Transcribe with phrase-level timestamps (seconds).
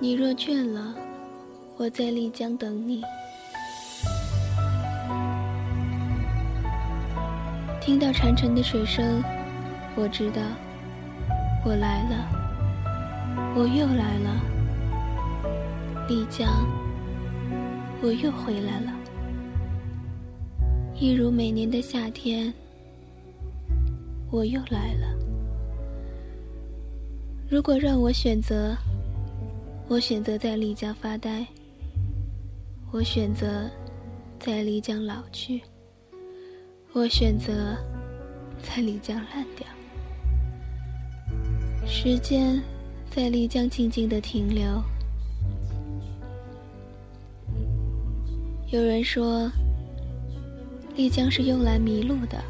[0.00, 0.94] 你若倦了，
[1.76, 3.02] 我在丽江等你。
[7.80, 9.20] 听到潺潺的水声，
[9.96, 10.40] 我知道
[11.64, 12.28] 我来了，
[13.56, 14.40] 我又来了。
[16.08, 16.48] 丽江，
[18.00, 18.92] 我又回来了。
[20.94, 22.54] 一如每年的夏天，
[24.30, 25.08] 我又来了。
[27.50, 28.76] 如果让我选择，
[29.90, 31.46] 我选择在丽江发呆，
[32.92, 33.70] 我选择
[34.38, 35.62] 在丽江老去，
[36.92, 37.74] 我选择
[38.62, 39.66] 在丽江烂掉。
[41.86, 42.62] 时间
[43.10, 44.62] 在丽江静静的停留。
[48.70, 49.50] 有人说，
[50.96, 52.44] 丽江是用来迷路的。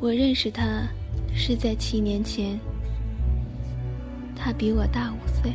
[0.00, 0.86] 我认识他
[1.34, 2.60] 是在七年前。
[4.44, 5.54] 他比我大五岁，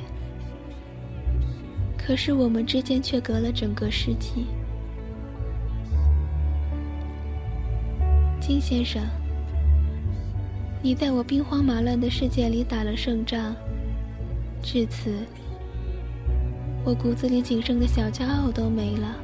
[1.96, 4.48] 可是我们之间却隔了整个世纪。
[8.42, 9.00] 金先生，
[10.82, 13.54] 你在我兵荒马乱的世界里打了胜仗，
[14.64, 15.14] 至此，
[16.84, 19.16] 我骨子里仅剩的小骄傲都没了。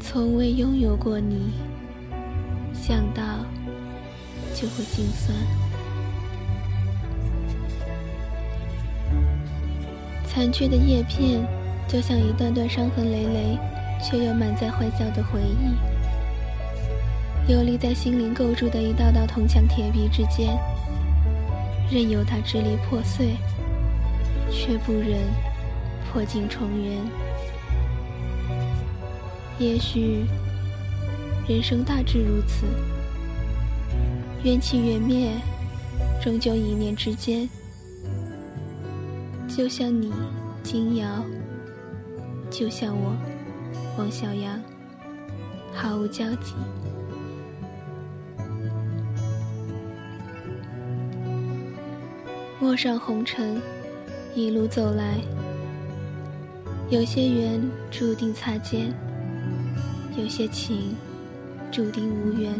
[0.00, 1.52] 从未拥有过你，
[2.74, 3.22] 想到
[4.56, 5.71] 就会心酸。
[10.34, 11.46] 残缺的叶片，
[11.86, 13.58] 就像一段段伤痕累累，
[14.02, 15.76] 却又满载欢笑的回忆，
[17.52, 20.56] 游离在心灵构筑的一道道铜墙铁壁之间，
[21.90, 23.36] 任由它支离破碎，
[24.50, 25.18] 却不忍
[26.10, 26.98] 破镜重圆。
[29.58, 30.24] 也许，
[31.46, 32.64] 人生大致如此，
[34.42, 35.28] 缘起缘灭，
[36.22, 37.46] 终究一念之间。
[39.54, 40.10] 就像你，
[40.62, 41.22] 金瑶；
[42.50, 43.14] 就像我，
[43.98, 44.58] 王小阳，
[45.74, 46.54] 毫无交集。
[52.58, 53.60] 陌上红尘，
[54.34, 55.18] 一路走来，
[56.88, 57.60] 有些缘
[57.90, 58.90] 注定擦肩，
[60.16, 60.94] 有些情
[61.70, 62.54] 注定无缘。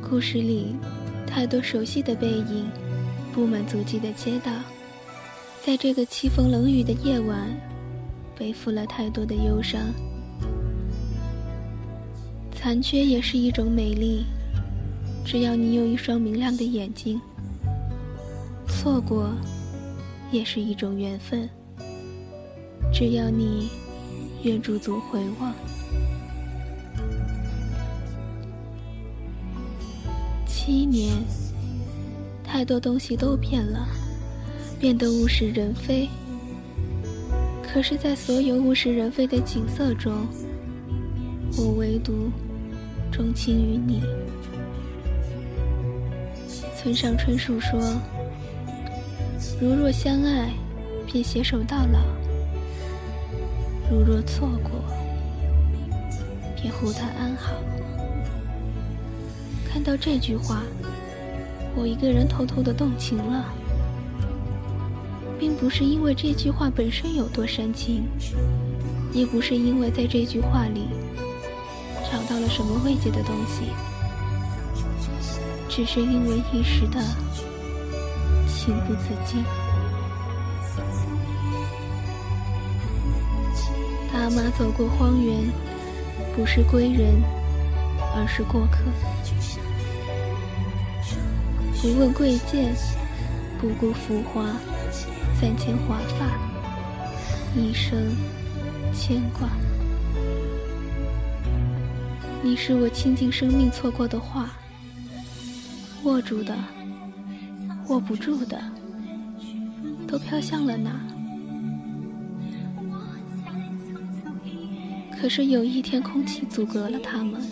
[0.00, 0.74] 故事里，
[1.26, 2.66] 太多熟悉的背影。
[3.34, 4.52] 布满足迹的街道，
[5.60, 7.50] 在这个凄风冷雨的夜晚，
[8.38, 9.80] 背负了太多的忧伤。
[12.54, 14.24] 残缺也是一种美丽，
[15.24, 17.20] 只要你有一双明亮的眼睛。
[18.68, 19.32] 错过，
[20.30, 21.50] 也是一种缘分，
[22.92, 23.68] 只要你
[24.44, 25.52] 愿驻足回望。
[30.46, 31.12] 七年。
[32.54, 33.84] 太多东西都变了，
[34.78, 36.08] 变得物是人非。
[37.60, 40.12] 可是，在所有物是人非的景色中，
[41.58, 42.30] 我唯独
[43.10, 44.04] 钟情于你。
[46.76, 47.80] 村上春树说
[49.60, 50.52] ：“如若相爱，
[51.10, 51.98] 便携手到老；
[53.90, 54.80] 如若错过，
[56.54, 57.50] 便护他安好。”
[59.68, 60.62] 看到这句话。
[61.76, 63.46] 我一个人偷偷的动情了，
[65.38, 68.04] 并不是因为这句话本身有多煽情，
[69.12, 70.88] 也不是因为在这句话里
[72.10, 73.64] 找到了什么慰藉的东西，
[75.68, 77.00] 只是因为一时的
[78.46, 79.44] 情不自禁。
[84.12, 85.36] 大马走过荒原，
[86.36, 87.20] 不是归人，
[88.14, 88.78] 而是过客。
[91.84, 92.74] 不问贵贱，
[93.60, 94.42] 不顾浮华，
[95.38, 96.40] 三千华发，
[97.54, 98.16] 一生
[98.94, 99.50] 牵挂。
[102.42, 104.48] 你是我倾尽生命错过的画，
[106.04, 106.56] 握住的，
[107.88, 108.58] 握不住的，
[110.08, 110.98] 都飘向了哪？
[115.20, 117.42] 可是有一天，空气阻隔了他们，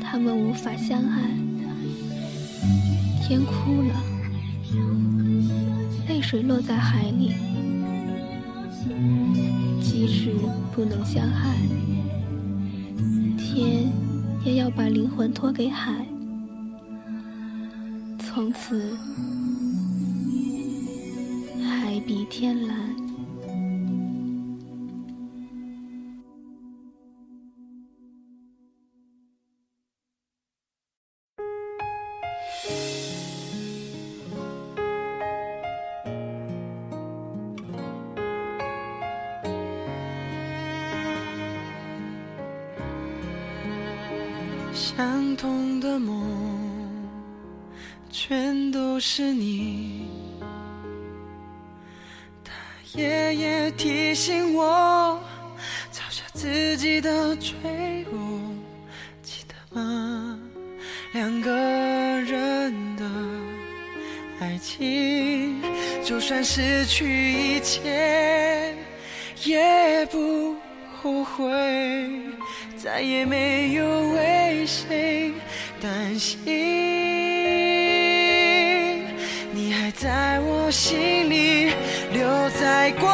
[0.00, 1.30] 他们无法相爱。
[3.26, 3.94] 天哭了，
[6.06, 7.32] 泪水落在海里。
[9.80, 10.34] 即使
[10.74, 11.56] 不能相爱，
[13.38, 13.90] 天
[14.44, 16.04] 也要把灵魂托给海。
[18.18, 18.94] 从此，
[21.62, 23.03] 海比天蓝。
[44.96, 46.24] 相同的梦，
[48.12, 50.08] 全都是你。
[52.44, 52.52] 他
[52.96, 55.20] 夜夜提醒我，
[55.92, 58.20] 嘲笑自己的脆弱，
[59.20, 60.38] 记得吗？
[61.12, 63.04] 两个人的
[64.38, 65.60] 爱情，
[66.04, 68.76] 就算失去一切，
[69.42, 70.54] 也不
[71.04, 71.44] 后悔。
[72.82, 75.30] 再也没有为谁
[75.78, 76.40] 担心，
[79.52, 81.74] 你还在我心里
[82.10, 82.26] 留
[82.58, 83.06] 在过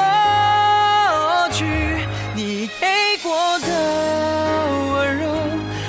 [1.50, 1.64] 去，
[2.36, 2.86] 你给
[3.24, 3.66] 过的
[4.94, 5.26] 温柔，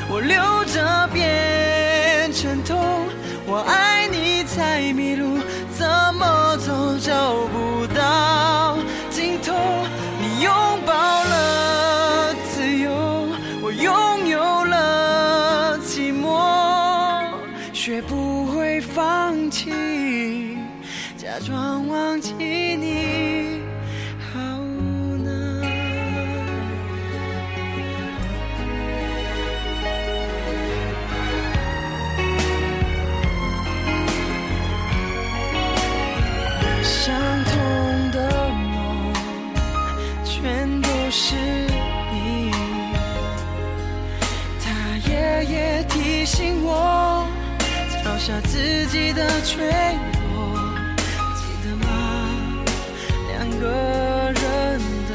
[0.09, 2.79] 我留着变成痛。
[3.45, 5.37] 我爱你才迷路，
[5.77, 7.60] 怎么走都不
[17.91, 19.69] 绝不会放弃，
[21.17, 23.50] 假装忘记你，
[48.23, 49.65] 下自己的脆
[50.31, 50.55] 弱，
[51.35, 51.87] 记得吗？
[53.29, 53.65] 两个
[54.31, 54.79] 人
[55.09, 55.11] 的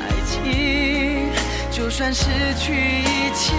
[0.00, 1.30] 爱情，
[1.70, 2.24] 就算失
[2.58, 3.54] 去一切，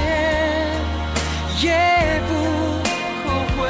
[1.61, 2.33] 也不
[3.23, 3.69] 后悔